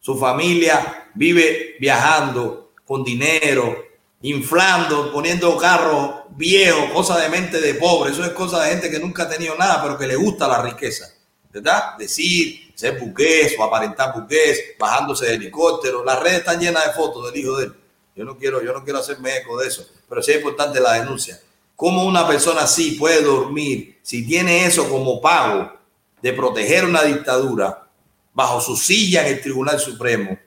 su 0.00 0.18
familia 0.18 1.08
vive 1.14 1.76
viajando 1.78 2.72
con 2.84 3.04
dinero, 3.04 3.84
inflando, 4.22 5.12
poniendo 5.12 5.56
carros 5.56 6.24
viejos, 6.30 6.90
cosa 6.92 7.18
de 7.18 7.28
mente 7.28 7.60
de 7.60 7.74
pobre. 7.74 8.12
Eso 8.12 8.24
es 8.24 8.30
cosa 8.30 8.62
de 8.62 8.70
gente 8.70 8.90
que 8.90 8.98
nunca 8.98 9.24
ha 9.24 9.28
tenido 9.28 9.56
nada, 9.56 9.82
pero 9.82 9.98
que 9.98 10.06
le 10.06 10.16
gusta 10.16 10.46
la 10.46 10.62
riqueza. 10.62 11.06
¿Verdad? 11.52 11.96
Decir, 11.98 12.72
ser 12.74 13.00
buqués 13.00 13.56
o 13.58 13.64
aparentar 13.64 14.14
buqués, 14.14 14.76
bajándose 14.78 15.26
de 15.26 15.34
helicóptero. 15.34 16.04
Las 16.04 16.20
redes 16.20 16.38
están 16.38 16.60
llenas 16.60 16.86
de 16.86 16.92
fotos 16.92 17.26
del 17.26 17.40
hijo 17.40 17.56
de 17.56 17.66
él. 17.66 17.74
Yo 18.14 18.24
no 18.24 18.36
quiero, 18.36 18.62
yo 18.62 18.72
no 18.72 18.84
quiero 18.84 19.00
hacerme 19.00 19.36
eco 19.36 19.58
de 19.58 19.68
eso, 19.68 19.86
pero 20.08 20.22
sí 20.22 20.30
es 20.32 20.38
importante 20.38 20.80
la 20.80 20.94
denuncia. 20.94 21.40
¿Cómo 21.74 22.04
una 22.04 22.26
persona 22.28 22.62
así 22.62 22.92
puede 22.92 23.22
dormir 23.22 23.98
si 24.02 24.26
tiene 24.26 24.66
eso 24.66 24.88
como 24.88 25.20
pago 25.20 25.72
de 26.20 26.32
proteger 26.32 26.84
una 26.84 27.02
dictadura 27.02 27.88
bajo 28.32 28.60
su 28.60 28.76
silla 28.76 29.26
en 29.26 29.34
el 29.34 29.40
Tribunal 29.40 29.80
Supremo, 29.80 30.38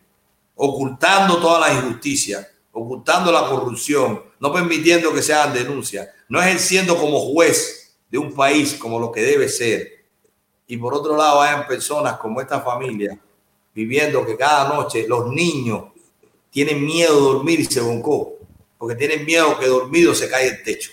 ocultando 0.56 1.38
toda 1.38 1.60
la 1.60 1.74
injusticia, 1.74 2.48
ocultando 2.74 3.32
la 3.32 3.48
corrupción, 3.48 4.22
no 4.40 4.52
permitiendo 4.52 5.14
que 5.14 5.22
se 5.22 5.34
hagan 5.34 5.54
denuncias, 5.54 6.10
no 6.28 6.42
ejerciendo 6.42 6.98
como 6.98 7.20
juez 7.20 7.96
de 8.10 8.18
un 8.18 8.34
país 8.34 8.74
como 8.74 9.00
lo 9.00 9.12
que 9.12 9.22
debe 9.22 9.48
ser? 9.48 10.04
Y 10.68 10.78
por 10.78 10.94
otro 10.94 11.16
lado, 11.16 11.42
hayan 11.42 11.68
personas 11.68 12.18
como 12.18 12.42
esta 12.42 12.60
familia 12.60 13.18
viviendo 13.74 14.26
que 14.26 14.38
cada 14.38 14.70
noche 14.70 15.08
los 15.08 15.32
niños 15.32 15.86
tienen 16.52 16.86
miedo 16.86 17.16
de 17.16 17.22
dormir 17.22 17.60
y 17.60 17.66
se 17.66 17.82
boncó, 17.82 18.36
porque 18.78 18.96
tienen 18.96 19.26
miedo 19.26 19.58
que 19.58 19.68
dormido 19.68 20.14
se 20.14 20.30
caiga 20.30 20.56
el 20.56 20.64
techo. 20.64 20.92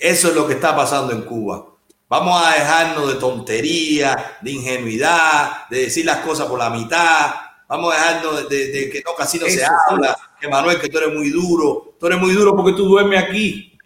Eso 0.00 0.28
es 0.28 0.34
lo 0.34 0.46
que 0.46 0.54
está 0.54 0.76
pasando 0.76 1.12
en 1.12 1.22
Cuba. 1.22 1.66
Vamos 2.08 2.42
a 2.42 2.54
dejarnos 2.54 3.08
de 3.08 3.18
tontería, 3.18 4.38
de 4.40 4.50
ingenuidad, 4.50 5.68
de 5.68 5.82
decir 5.82 6.04
las 6.04 6.18
cosas 6.18 6.46
por 6.46 6.58
la 6.58 6.70
mitad. 6.70 7.34
Vamos 7.68 7.94
a 7.94 7.96
dejarnos 7.98 8.48
de, 8.48 8.72
de- 8.72 8.90
que 8.90 9.02
no 9.04 9.14
casi 9.14 9.38
no 9.38 9.46
se 9.46 9.54
Eso 9.54 9.70
habla. 9.90 10.16
Que 10.40 10.48
Manuel, 10.48 10.80
que 10.80 10.88
tú 10.88 10.98
eres 10.98 11.14
muy 11.14 11.30
duro. 11.30 11.94
Tú 12.00 12.06
eres 12.06 12.18
muy 12.18 12.32
duro 12.32 12.56
porque 12.56 12.72
tú 12.72 12.86
duermes 12.86 13.22
aquí. 13.22 13.76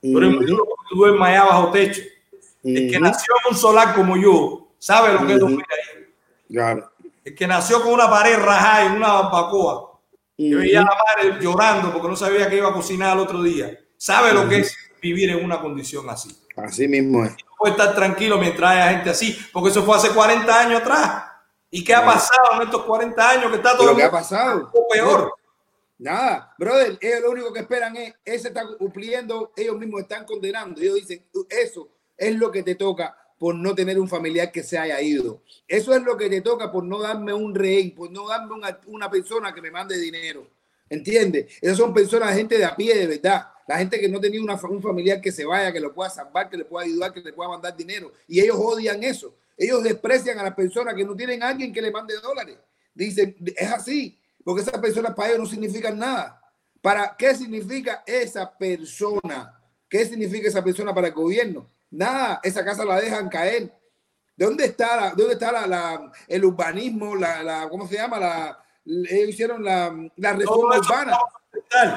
Tú 0.00 0.16
eres 0.18 0.30
muy 0.30 0.46
duro 0.46 0.64
porque 0.66 0.84
tú 0.90 0.96
duermes 0.96 1.28
allá 1.28 1.44
bajo 1.44 1.70
techo. 1.72 2.00
El 2.62 2.90
que 2.90 3.00
nació 3.00 3.34
en 3.44 3.52
un 3.54 3.58
solar 3.58 3.94
como 3.94 4.16
yo 4.16 4.68
sabe 4.78 5.12
lo 5.14 5.26
que 5.26 5.34
es 5.34 5.40
dormir 5.40 5.64
ahí. 5.70 6.04
Claro. 6.50 6.92
El 7.24 7.34
que 7.34 7.46
nació 7.46 7.82
con 7.82 7.92
una 7.92 8.08
pared 8.08 8.38
rajada 8.38 8.84
y 8.92 8.96
una 8.96 9.12
barbacoa. 9.14 9.98
Que 10.36 10.54
veía 10.54 10.82
a 10.82 10.84
la 10.84 10.90
madre 11.30 11.42
llorando 11.42 11.92
porque 11.92 12.08
no 12.08 12.16
sabía 12.16 12.48
que 12.48 12.56
iba 12.58 12.68
a 12.68 12.72
cocinar 12.72 13.10
al 13.10 13.20
otro 13.20 13.42
día. 13.42 13.76
Sabe 13.96 14.32
lo 14.32 14.48
que 14.48 14.58
es 14.60 14.76
vivir 15.02 15.30
en 15.30 15.44
una 15.44 15.60
condición 15.60 16.08
así. 16.08 16.30
Así 16.56 16.86
mismo 16.86 17.24
es. 17.24 17.32
No 17.32 17.52
puede 17.58 17.72
estar 17.72 17.94
tranquilo 17.94 18.38
mientras 18.38 18.70
haya 18.70 18.90
gente 18.90 19.10
así, 19.10 19.36
porque 19.52 19.70
eso 19.70 19.82
fue 19.84 19.96
hace 19.96 20.10
40 20.10 20.60
años 20.60 20.80
atrás. 20.80 21.24
¿Y 21.70 21.84
qué 21.84 21.94
ha 21.94 22.04
pasado 22.04 22.54
en 22.56 22.62
estos 22.62 22.82
40 22.84 23.30
años 23.30 23.50
que 23.50 23.56
está 23.56 23.76
todo 23.76 23.86
Pero 23.86 23.96
¿qué 23.96 24.02
ha 24.04 24.10
pasado? 24.10 24.72
peor? 24.90 25.32
Nada, 25.98 26.54
brother, 26.56 26.96
ellos 27.00 27.20
lo 27.22 27.30
único 27.32 27.52
que 27.52 27.60
esperan 27.60 27.96
es, 27.96 28.14
ese 28.24 28.48
está 28.48 28.64
cumpliendo, 28.78 29.52
ellos 29.56 29.76
mismos 29.76 30.02
están 30.02 30.24
condenando. 30.24 30.80
Ellos 30.80 30.94
dicen, 30.94 31.24
eso 31.48 31.88
es 32.16 32.36
lo 32.36 32.52
que 32.52 32.62
te 32.62 32.76
toca 32.76 33.16
por 33.38 33.54
no 33.54 33.74
tener 33.74 33.98
un 33.98 34.08
familiar 34.08 34.50
que 34.50 34.62
se 34.62 34.78
haya 34.78 35.00
ido. 35.00 35.42
Eso 35.66 35.94
es 35.94 36.02
lo 36.02 36.16
que 36.16 36.28
te 36.28 36.40
toca 36.40 36.70
por 36.70 36.84
no 36.84 37.00
darme 37.00 37.32
un 37.32 37.54
rehén, 37.54 37.94
por 37.94 38.10
no 38.10 38.28
darme 38.28 38.54
una, 38.54 38.78
una 38.86 39.10
persona 39.10 39.52
que 39.52 39.60
me 39.60 39.70
mande 39.70 39.98
dinero. 39.98 40.46
¿Entiendes? 40.88 41.58
Esas 41.60 41.76
son 41.76 41.92
personas, 41.92 42.34
gente 42.34 42.56
de 42.56 42.64
a 42.64 42.74
pie, 42.74 42.96
de 42.96 43.06
verdad. 43.06 43.48
La 43.66 43.76
gente 43.76 44.00
que 44.00 44.08
no 44.08 44.20
tenía 44.20 44.40
una, 44.40 44.54
un 44.54 44.82
familiar 44.82 45.20
que 45.20 45.30
se 45.30 45.44
vaya, 45.44 45.72
que 45.72 45.80
lo 45.80 45.92
pueda 45.92 46.08
salvar, 46.08 46.48
que 46.48 46.56
le 46.56 46.64
pueda 46.64 46.86
ayudar, 46.86 47.12
que 47.12 47.20
le 47.20 47.32
pueda 47.32 47.50
mandar 47.50 47.76
dinero. 47.76 48.12
Y 48.26 48.40
ellos 48.40 48.56
odian 48.58 49.02
eso. 49.02 49.34
Ellos 49.58 49.82
desprecian 49.82 50.38
a 50.38 50.44
las 50.44 50.54
personas 50.54 50.94
que 50.94 51.04
no 51.04 51.14
tienen 51.16 51.42
a 51.42 51.48
alguien 51.48 51.72
que 51.72 51.82
le 51.82 51.90
mande 51.90 52.14
dólares. 52.22 52.56
Dicen, 52.94 53.36
es 53.56 53.72
así, 53.72 54.18
porque 54.44 54.62
esas 54.62 54.80
personas 54.80 55.14
para 55.14 55.30
ellos 55.30 55.40
no 55.40 55.46
significan 55.46 55.98
nada. 55.98 56.40
¿Para 56.80 57.16
qué 57.18 57.34
significa 57.34 58.04
esa 58.06 58.56
persona? 58.56 59.60
¿Qué 59.88 60.04
significa 60.06 60.48
esa 60.48 60.62
persona 60.62 60.94
para 60.94 61.08
el 61.08 61.12
gobierno? 61.12 61.68
Nada, 61.90 62.40
esa 62.42 62.64
casa 62.64 62.84
la 62.84 63.00
dejan 63.00 63.28
caer. 63.28 63.72
¿De 64.36 64.44
dónde 64.44 64.64
está, 64.66 64.96
la, 64.96 65.10
dónde 65.10 65.32
está 65.34 65.50
la, 65.50 65.66
la- 65.66 66.12
el 66.28 66.44
urbanismo? 66.44 67.16
La, 67.16 67.42
la- 67.42 67.68
¿Cómo 67.68 67.88
se 67.88 67.96
llama? 67.96 68.20
La, 68.20 68.64
ellos 68.84 69.28
hicieron 69.30 69.64
la, 69.64 69.92
la 70.16 70.32
reforma 70.34 70.78
urbana. 70.78 71.18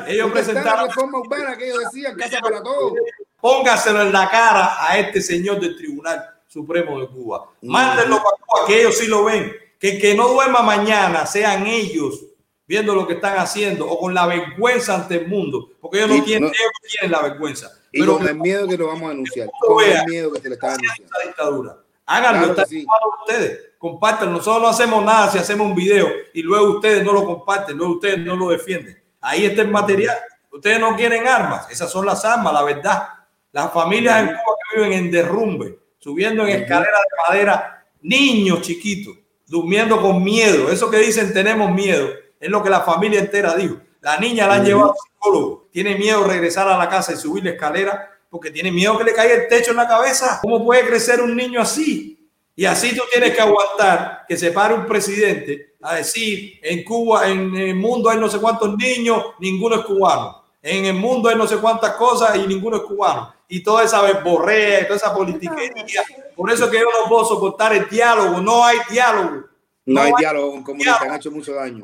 Ellos 0.07 0.27
¿Dónde 0.27 0.39
está 0.39 0.53
la 0.53 0.61
presentaron, 0.63 0.87
reforma 0.87 1.19
urbana 1.19 1.55
que 1.57 1.65
ellos 1.67 1.79
decían? 1.83 2.15
Casa 2.17 2.39
para 2.41 2.63
todos. 2.63 2.93
póngaselo 3.39 4.01
en 4.01 4.11
la 4.13 4.29
cara 4.29 4.87
a 4.87 4.97
este 4.97 5.21
señor 5.21 5.59
del 5.59 5.77
Tribunal 5.77 6.27
Supremo 6.55 6.99
de 6.99 7.07
Cuba. 7.07 7.49
Mándenlo 7.61 8.17
para 8.17 8.35
Cuba, 8.45 8.67
que 8.67 8.81
ellos 8.81 8.97
sí 8.97 9.07
lo 9.07 9.23
ven. 9.23 9.53
Que 9.79 9.97
que 9.97 10.13
no 10.13 10.27
duerma 10.27 10.61
mañana 10.61 11.25
sean 11.25 11.65
ellos 11.65 12.25
viendo 12.67 12.93
lo 12.93 13.07
que 13.07 13.13
están 13.13 13.37
haciendo 13.37 13.87
o 13.89 13.97
con 13.99 14.13
la 14.13 14.25
vergüenza 14.27 14.95
ante 14.95 15.15
el 15.15 15.27
mundo, 15.27 15.69
porque 15.79 15.97
ellos 16.03 16.17
no, 16.17 16.23
tienen, 16.23 16.43
no- 16.43 16.47
ellos 16.49 16.71
tienen 16.91 17.11
la 17.11 17.21
vergüenza. 17.21 17.71
Y 17.91 17.99
Pero 18.01 18.13
con 18.13 18.23
que 18.25 18.31
el 18.31 18.37
miedo 18.37 18.67
que 18.67 18.77
lo 18.77 18.87
vamos 18.87 19.03
a 19.03 19.09
denunciar. 19.09 19.47
mundo 19.47 19.59
Con 19.75 19.77
vea 19.77 20.01
el 20.01 20.07
miedo 20.09 20.31
que 20.33 20.39
se 20.41 20.49
le 20.49 20.55
está 20.55 20.67
denunciando. 20.77 21.13
esa 21.17 21.27
dictadura. 21.27 21.77
Háganlo, 22.05 22.39
Claro 22.39 22.51
está 22.53 22.65
sí. 22.65 22.85
ustedes. 23.27 23.59
Compártanlo. 23.77 24.37
Nosotros 24.37 24.61
no 24.61 24.67
hacemos 24.69 25.03
nada 25.05 25.29
si 25.31 25.37
hacemos 25.37 25.67
un 25.67 25.75
video 25.75 26.07
y 26.33 26.41
luego 26.43 26.75
ustedes 26.75 27.03
no 27.03 27.13
lo 27.13 27.25
comparten, 27.25 27.77
luego 27.77 27.93
ustedes 27.93 28.19
no 28.19 28.35
lo 28.35 28.49
defienden. 28.49 29.01
Ahí 29.21 29.45
está 29.45 29.61
el 29.61 29.69
material. 29.69 30.17
Ustedes 30.51 30.79
no 30.79 30.95
quieren 30.97 31.25
armas. 31.27 31.69
Esas 31.71 31.89
son 31.89 32.05
las 32.05 32.23
armas, 32.25 32.53
la 32.53 32.63
verdad. 32.63 33.07
Las 33.53 33.71
familias 33.73 34.19
en 34.19 34.27
Cuba 34.27 34.55
que 34.69 34.77
viven 34.79 34.93
en 34.93 35.11
derrumbe, 35.11 35.79
subiendo 36.01 36.43
en 36.43 36.61
escaleras 36.61 36.99
de 36.99 37.29
madera, 37.29 37.85
niños 38.01 38.61
chiquitos, 38.61 39.15
durmiendo 39.45 40.01
con 40.01 40.23
miedo. 40.23 40.71
Eso 40.71 40.89
que 40.89 40.97
dicen 40.97 41.31
tenemos 41.31 41.71
miedo, 41.71 42.09
es 42.39 42.49
lo 42.49 42.63
que 42.63 42.69
la 42.69 42.81
familia 42.81 43.19
entera 43.19 43.55
dijo. 43.55 43.77
La 44.01 44.17
niña 44.17 44.47
la 44.47 44.55
han 44.55 44.65
llevado 44.65 44.91
al 44.91 44.97
psicólogo. 44.97 45.67
Tiene 45.71 45.95
miedo 45.95 46.23
de 46.23 46.27
regresar 46.27 46.67
a 46.67 46.77
la 46.77 46.89
casa 46.89 47.13
y 47.13 47.17
subir 47.17 47.43
la 47.43 47.51
escalera 47.51 48.09
porque 48.31 48.49
tiene 48.49 48.71
miedo 48.71 48.97
que 48.97 49.03
le 49.03 49.13
caiga 49.13 49.35
el 49.35 49.47
techo 49.47 49.71
en 49.71 49.77
la 49.77 49.87
cabeza. 49.87 50.39
¿Cómo 50.41 50.65
puede 50.65 50.87
crecer 50.87 51.21
un 51.21 51.35
niño 51.35 51.61
así? 51.61 52.27
Y 52.55 52.65
así 52.65 52.95
tú 52.95 53.03
tienes 53.11 53.35
que 53.35 53.41
aguantar 53.41 54.25
que 54.27 54.35
se 54.37 54.51
pare 54.51 54.73
un 54.73 54.87
presidente 54.87 55.75
a 55.81 55.95
decir 55.95 56.59
en 56.63 56.83
Cuba, 56.83 57.29
en 57.29 57.55
el 57.55 57.75
mundo 57.75 58.09
hay 58.09 58.17
no 58.17 58.29
sé 58.29 58.39
cuántos 58.39 58.75
niños, 58.75 59.23
ninguno 59.39 59.75
es 59.75 59.85
cubano. 59.85 60.43
En 60.61 60.85
el 60.85 60.93
mundo 60.95 61.29
hay 61.29 61.35
no 61.35 61.47
sé 61.47 61.57
cuántas 61.57 61.93
cosas 61.93 62.35
y 62.37 62.47
ninguno 62.47 62.77
es 62.77 62.83
cubano. 62.83 63.33
Y 63.53 63.61
toda 63.61 63.83
esa 63.83 64.01
borrea, 64.21 64.87
toda 64.87 64.95
esa 64.95 65.13
politiquería. 65.13 66.03
Por 66.37 66.49
eso 66.49 66.71
que 66.71 66.79
yo 66.79 66.85
no 66.85 67.09
puedo 67.09 67.25
soportar 67.25 67.73
el 67.73 67.89
diálogo. 67.89 68.39
No 68.39 68.63
hay 68.63 68.77
diálogo. 68.89 69.43
No, 69.85 69.99
hay 69.99 70.07
hay 70.07 70.13
diálogo 70.19 70.51
con 70.53 70.63
comunistas, 70.63 71.01
han 71.01 71.15
hecho 71.15 71.31
mucho 71.31 71.53
daño. 71.53 71.83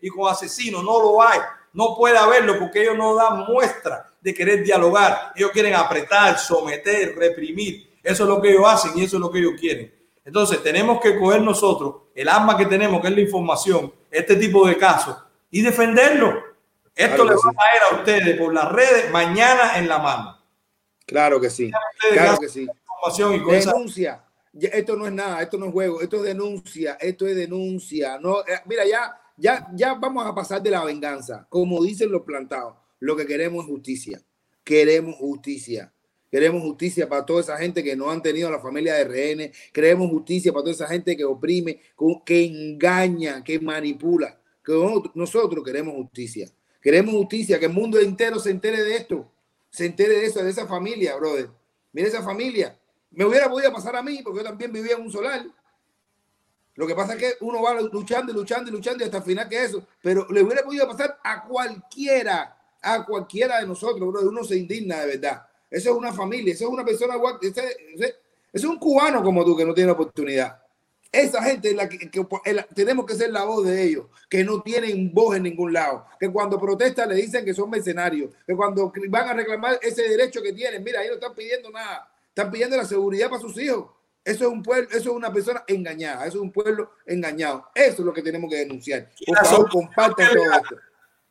y 0.00 0.08
con 0.10 0.30
asesinos. 0.30 0.84
No 0.84 1.02
lo 1.02 1.20
hay. 1.20 1.40
No 1.72 1.96
puede 1.96 2.16
haberlo 2.16 2.56
porque 2.60 2.82
ellos 2.82 2.96
no 2.96 3.16
dan 3.16 3.46
muestra 3.48 4.08
de 4.20 4.32
querer 4.32 4.62
dialogar. 4.62 5.32
Ellos 5.34 5.50
quieren 5.50 5.74
apretar, 5.74 6.38
someter, 6.38 7.16
reprimir. 7.16 7.98
Eso 8.00 8.22
es 8.22 8.28
lo 8.28 8.40
que 8.40 8.50
ellos 8.50 8.62
hacen 8.64 8.92
y 8.94 9.02
eso 9.02 9.16
es 9.16 9.20
lo 9.20 9.32
que 9.32 9.40
ellos 9.40 9.54
quieren. 9.58 9.92
Entonces 10.24 10.62
tenemos 10.62 11.00
que 11.00 11.18
coger 11.18 11.42
nosotros 11.42 11.96
el 12.14 12.28
arma 12.28 12.56
que 12.56 12.66
tenemos, 12.66 13.00
que 13.00 13.08
es 13.08 13.14
la 13.14 13.22
información, 13.22 13.92
este 14.08 14.36
tipo 14.36 14.68
de 14.68 14.76
casos, 14.76 15.16
y 15.50 15.62
defenderlo. 15.62 16.44
Esto 16.94 17.24
Claro 17.24 17.30
les 17.30 17.36
va 17.38 17.40
sí. 17.40 17.48
a 17.48 17.58
caer 17.58 17.82
a 17.82 17.94
ustedes 17.96 18.40
por 18.40 18.54
las 18.54 18.70
redes 18.70 19.10
mañana 19.10 19.78
en 19.78 19.88
la 19.88 19.98
mano. 19.98 20.37
Claro 21.08 21.40
que 21.40 21.48
sí. 21.48 21.70
Claro 22.12 22.38
que 22.38 22.48
sí. 22.48 22.68
Denuncia. 23.50 24.24
Esto 24.52 24.94
no 24.94 25.06
es 25.06 25.12
nada, 25.12 25.42
esto 25.42 25.56
no 25.56 25.66
es 25.66 25.72
juego, 25.72 26.00
esto 26.02 26.18
es 26.18 26.22
denuncia, 26.24 26.98
esto 27.00 27.26
es 27.26 27.34
denuncia. 27.34 28.18
No, 28.18 28.40
eh, 28.40 28.60
mira, 28.66 28.84
ya, 28.86 29.18
ya, 29.36 29.68
ya 29.74 29.94
vamos 29.94 30.26
a 30.26 30.34
pasar 30.34 30.62
de 30.62 30.70
la 30.70 30.84
venganza. 30.84 31.46
Como 31.48 31.82
dicen 31.82 32.10
los 32.10 32.22
plantados, 32.22 32.74
lo 33.00 33.16
que 33.16 33.24
queremos 33.24 33.64
es 33.64 33.70
justicia. 33.70 34.20
Queremos 34.62 35.16
justicia. 35.16 35.92
Queremos 36.30 36.60
justicia 36.60 37.08
para 37.08 37.24
toda 37.24 37.40
esa 37.40 37.56
gente 37.56 37.82
que 37.82 37.96
no 37.96 38.10
han 38.10 38.20
tenido 38.20 38.50
la 38.50 38.60
familia 38.60 38.94
de 38.94 39.04
rehenes. 39.04 39.56
Queremos 39.72 40.10
justicia 40.10 40.52
para 40.52 40.64
toda 40.64 40.74
esa 40.74 40.88
gente 40.88 41.16
que 41.16 41.24
oprime, 41.24 41.80
que 42.26 42.44
engaña, 42.44 43.42
que 43.42 43.58
manipula. 43.60 44.38
Que 44.62 44.72
nosotros 45.14 45.64
queremos 45.64 45.94
justicia. 45.94 46.50
Queremos 46.82 47.14
justicia, 47.14 47.58
que 47.58 47.66
el 47.66 47.72
mundo 47.72 47.98
entero 47.98 48.38
se 48.38 48.50
entere 48.50 48.82
de 48.82 48.96
esto. 48.96 49.30
Se 49.70 49.86
entere 49.86 50.14
de 50.18 50.26
eso, 50.26 50.42
de 50.42 50.50
esa 50.50 50.66
familia, 50.66 51.16
brother. 51.16 51.50
Mira 51.92 52.08
esa 52.08 52.22
familia. 52.22 52.78
Me 53.10 53.24
hubiera 53.24 53.48
podido 53.48 53.72
pasar 53.72 53.96
a 53.96 54.02
mí, 54.02 54.20
porque 54.22 54.40
yo 54.40 54.44
también 54.44 54.72
vivía 54.72 54.96
en 54.96 55.02
un 55.02 55.10
solar. 55.10 55.46
Lo 56.74 56.86
que 56.86 56.94
pasa 56.94 57.14
es 57.14 57.18
que 57.18 57.32
uno 57.40 57.60
va 57.60 57.80
luchando 57.80 58.30
y 58.30 58.34
luchando 58.34 58.70
y 58.70 58.72
luchando 58.72 59.02
y 59.02 59.06
hasta 59.06 59.18
el 59.18 59.24
final 59.24 59.48
que 59.48 59.64
eso. 59.64 59.84
Pero 60.00 60.26
le 60.30 60.42
hubiera 60.42 60.62
podido 60.62 60.86
pasar 60.86 61.18
a 61.24 61.44
cualquiera, 61.44 62.56
a 62.80 63.04
cualquiera 63.04 63.60
de 63.60 63.66
nosotros, 63.66 64.08
bro. 64.12 64.28
Uno 64.28 64.44
se 64.44 64.56
indigna 64.56 65.00
de 65.00 65.16
verdad. 65.16 65.46
Eso 65.70 65.90
es 65.90 65.96
una 65.96 66.12
familia, 66.12 66.54
eso 66.54 66.64
es 66.66 66.70
una 66.70 66.84
persona 66.84 67.16
igual. 67.16 67.38
Ese, 67.42 67.76
ese, 67.94 68.14
es 68.52 68.64
un 68.64 68.78
cubano 68.78 69.22
como 69.22 69.44
tú 69.44 69.56
que 69.56 69.64
no 69.64 69.74
tiene 69.74 69.90
oportunidad. 69.90 70.62
Esa 71.10 71.42
gente 71.42 71.70
es 71.70 71.74
la 71.74 71.88
que, 71.88 72.10
tenemos 72.74 73.06
que 73.06 73.14
ser 73.14 73.30
la 73.30 73.44
voz 73.44 73.64
de 73.66 73.82
ellos, 73.82 74.06
que 74.28 74.44
no 74.44 74.60
tienen 74.60 75.12
voz 75.12 75.36
en 75.36 75.44
ningún 75.44 75.72
lado, 75.72 76.04
que 76.20 76.30
cuando 76.30 76.60
protestan 76.60 77.08
le 77.08 77.14
dicen 77.14 77.44
que 77.44 77.54
son 77.54 77.70
mercenarios, 77.70 78.30
que 78.46 78.54
cuando 78.54 78.92
van 79.08 79.28
a 79.28 79.32
reclamar 79.32 79.78
ese 79.80 80.02
derecho 80.02 80.42
que 80.42 80.52
tienen, 80.52 80.84
mira, 80.84 81.00
ahí 81.00 81.08
no 81.08 81.14
están 81.14 81.34
pidiendo 81.34 81.70
nada, 81.70 82.12
están 82.28 82.50
pidiendo 82.50 82.76
la 82.76 82.84
seguridad 82.84 83.30
para 83.30 83.40
sus 83.40 83.58
hijos. 83.58 83.86
Eso 84.22 84.44
es 84.44 84.50
un 84.50 84.62
pueblo, 84.62 84.88
eso 84.90 84.98
es 84.98 85.16
una 85.16 85.32
persona 85.32 85.64
engañada, 85.66 86.26
eso 86.26 86.36
es 86.36 86.42
un 86.42 86.52
pueblo 86.52 86.90
engañado. 87.06 87.70
Eso 87.74 87.94
es 87.94 88.00
lo 88.00 88.12
que 88.12 88.20
tenemos 88.20 88.50
que 88.50 88.58
denunciar. 88.58 89.08
Por 89.26 89.38
favor, 89.38 89.70
compartan 89.70 90.28
todo 90.28 90.52
esto. 90.52 90.76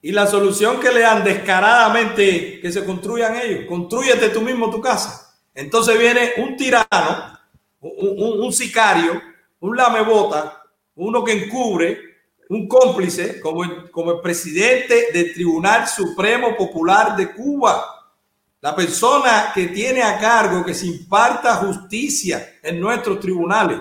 Y 0.02 0.12
la 0.12 0.26
solución 0.26 0.80
que 0.80 0.92
le 0.92 1.02
dan 1.02 1.24
descaradamente 1.24 2.60
que 2.60 2.72
se 2.72 2.84
construyan 2.84 3.36
ellos, 3.36 3.66
construyete 3.68 4.30
tú 4.30 4.42
mismo 4.42 4.72
tu 4.72 4.82
casa. 4.82 5.36
Entonces 5.54 6.00
viene 6.00 6.34
un 6.38 6.56
tirano, 6.56 7.40
un, 7.82 8.42
un, 8.42 8.54
sicario, 8.54 9.22
un 9.60 9.76
lamebota, 9.76 10.64
uno 10.96 11.24
que 11.24 11.32
encubre, 11.34 12.00
un 12.50 12.68
cómplice, 12.68 13.40
como 13.42 13.64
el, 13.64 13.92
como 13.92 14.12
el 14.12 14.22
presidente 14.22 15.12
del 15.12 15.34
Tribunal 15.34 15.88
Supremo 15.88 16.56
Popular 16.56 17.16
de 17.16 17.34
Cuba. 17.34 17.94
La 18.62 18.76
persona 18.76 19.52
que 19.54 19.68
tiene 19.68 20.02
a 20.02 20.18
cargo 20.18 20.66
que 20.66 20.74
se 20.74 20.88
imparta 20.88 21.56
justicia 21.58 22.58
en 22.64 22.80
nuestros 22.80 23.20
tribunales. 23.20 23.80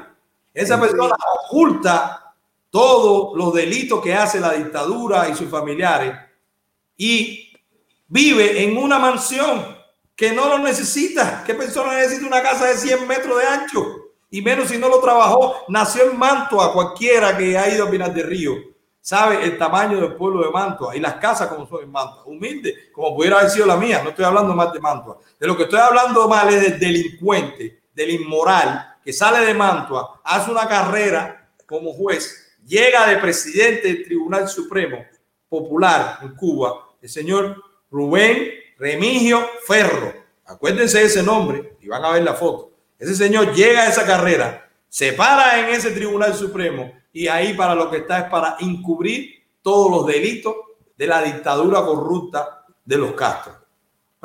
Esa 0.52 0.80
persona 0.80 1.14
oculta 1.44 2.34
todos 2.70 3.36
los 3.36 3.54
delitos 3.54 4.02
que 4.02 4.14
hace 4.14 4.40
la 4.40 4.52
dictadura 4.52 5.28
y 5.28 5.34
sus 5.34 5.48
familiares 5.48 6.14
y 6.96 7.52
vive 8.08 8.62
en 8.62 8.76
una 8.76 8.98
mansión 8.98 9.76
que 10.14 10.32
no 10.32 10.48
lo 10.48 10.58
necesita. 10.58 11.42
¿Qué 11.44 11.54
persona 11.54 11.94
necesita 11.94 12.26
una 12.26 12.42
casa 12.42 12.66
de 12.66 12.76
100 12.76 13.06
metros 13.06 13.38
de 13.38 13.46
ancho? 13.46 14.05
Y 14.30 14.42
menos 14.42 14.68
si 14.68 14.78
no 14.78 14.88
lo 14.88 15.00
trabajó. 15.00 15.64
Nació 15.68 16.10
en 16.10 16.18
Mantua, 16.18 16.72
cualquiera 16.72 17.36
que 17.36 17.56
ha 17.56 17.72
ido 17.72 17.86
a 17.86 17.90
Pinar 17.90 18.12
de 18.12 18.22
Río 18.22 18.76
sabe 19.06 19.44
el 19.44 19.56
tamaño 19.56 20.00
del 20.00 20.16
pueblo 20.16 20.42
de 20.42 20.50
Mantua 20.50 20.96
y 20.96 20.98
las 20.98 21.14
casas 21.14 21.46
como 21.46 21.64
son 21.68 21.84
en 21.84 21.92
Mantua. 21.92 22.24
Humilde, 22.24 22.90
como 22.92 23.14
pudiera 23.14 23.38
haber 23.38 23.50
sido 23.50 23.64
la 23.64 23.76
mía. 23.76 24.00
No 24.02 24.10
estoy 24.10 24.24
hablando 24.24 24.52
más 24.52 24.72
de 24.72 24.80
Mantua. 24.80 25.18
De 25.38 25.46
lo 25.46 25.56
que 25.56 25.62
estoy 25.62 25.78
hablando 25.78 26.26
mal 26.26 26.52
es 26.52 26.60
del 26.60 26.80
delincuente, 26.80 27.84
del 27.94 28.10
inmoral, 28.10 28.96
que 29.04 29.12
sale 29.12 29.46
de 29.46 29.54
Mantua, 29.54 30.20
hace 30.24 30.50
una 30.50 30.66
carrera 30.66 31.52
como 31.66 31.92
juez, 31.92 32.56
llega 32.64 33.06
de 33.06 33.18
presidente 33.18 33.86
del 33.86 34.04
Tribunal 34.04 34.48
Supremo 34.48 34.98
Popular 35.48 36.18
en 36.22 36.34
Cuba, 36.34 36.88
el 37.00 37.08
señor 37.08 37.62
Rubén 37.88 38.50
Remigio 38.76 39.48
Ferro. 39.68 40.12
Acuérdense 40.46 40.98
de 40.98 41.04
ese 41.04 41.22
nombre 41.22 41.76
y 41.80 41.86
van 41.86 42.04
a 42.04 42.10
ver 42.10 42.24
la 42.24 42.34
foto. 42.34 42.72
Ese 42.98 43.14
señor 43.14 43.54
llega 43.54 43.82
a 43.82 43.88
esa 43.88 44.06
carrera, 44.06 44.70
se 44.88 45.12
para 45.12 45.60
en 45.60 45.74
ese 45.74 45.90
Tribunal 45.90 46.34
Supremo 46.34 46.92
y 47.12 47.28
ahí 47.28 47.54
para 47.54 47.74
lo 47.74 47.90
que 47.90 47.98
está 47.98 48.20
es 48.20 48.30
para 48.30 48.56
encubrir 48.60 49.44
todos 49.62 49.90
los 49.90 50.06
delitos 50.06 50.54
de 50.96 51.06
la 51.06 51.22
dictadura 51.22 51.82
corrupta 51.82 52.64
de 52.84 52.96
los 52.96 53.12
Castro. 53.12 53.52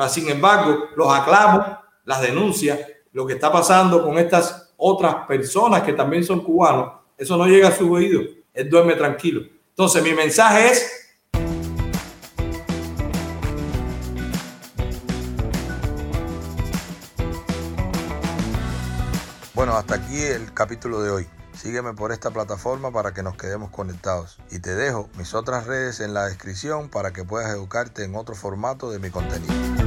Sin 0.10 0.30
embargo, 0.30 0.86
los 0.96 1.14
aclamo, 1.14 1.78
las 2.06 2.22
denuncias, 2.22 2.80
lo 3.12 3.26
que 3.26 3.34
está 3.34 3.52
pasando 3.52 4.04
con 4.04 4.18
estas 4.18 4.74
otras 4.78 5.28
personas 5.28 5.84
que 5.84 5.94
también 5.94 6.24
son 6.24 6.42
cubanos, 6.42 6.94
eso 7.18 7.38
no 7.38 7.46
llega 7.46 7.68
a 7.68 7.76
su 7.76 7.92
oído. 7.92 8.22
Él 8.54 8.70
duerme 8.70 8.96
tranquilo. 8.96 9.42
Entonces, 9.70 10.02
mi 10.04 10.14
mensaje 10.14 10.70
es 10.70 11.01
Bueno, 19.62 19.78
hasta 19.78 19.94
aquí 19.94 20.20
el 20.20 20.52
capítulo 20.56 21.04
de 21.04 21.12
hoy. 21.12 21.28
Sígueme 21.54 21.94
por 21.94 22.12
esta 22.12 22.32
plataforma 22.32 22.92
para 22.92 23.14
que 23.14 23.22
nos 23.22 23.38
quedemos 23.38 23.70
conectados. 23.70 24.40
Y 24.50 24.58
te 24.58 24.74
dejo 24.74 25.08
mis 25.20 25.36
otras 25.36 25.68
redes 25.68 26.00
en 26.00 26.16
la 26.16 26.26
descripción 26.26 26.90
para 26.90 27.14
que 27.14 27.24
puedas 27.24 27.52
educarte 27.52 28.04
en 28.04 28.16
otro 28.16 28.34
formato 28.34 28.90
de 28.90 28.98
mi 28.98 29.12
contenido. 29.12 29.81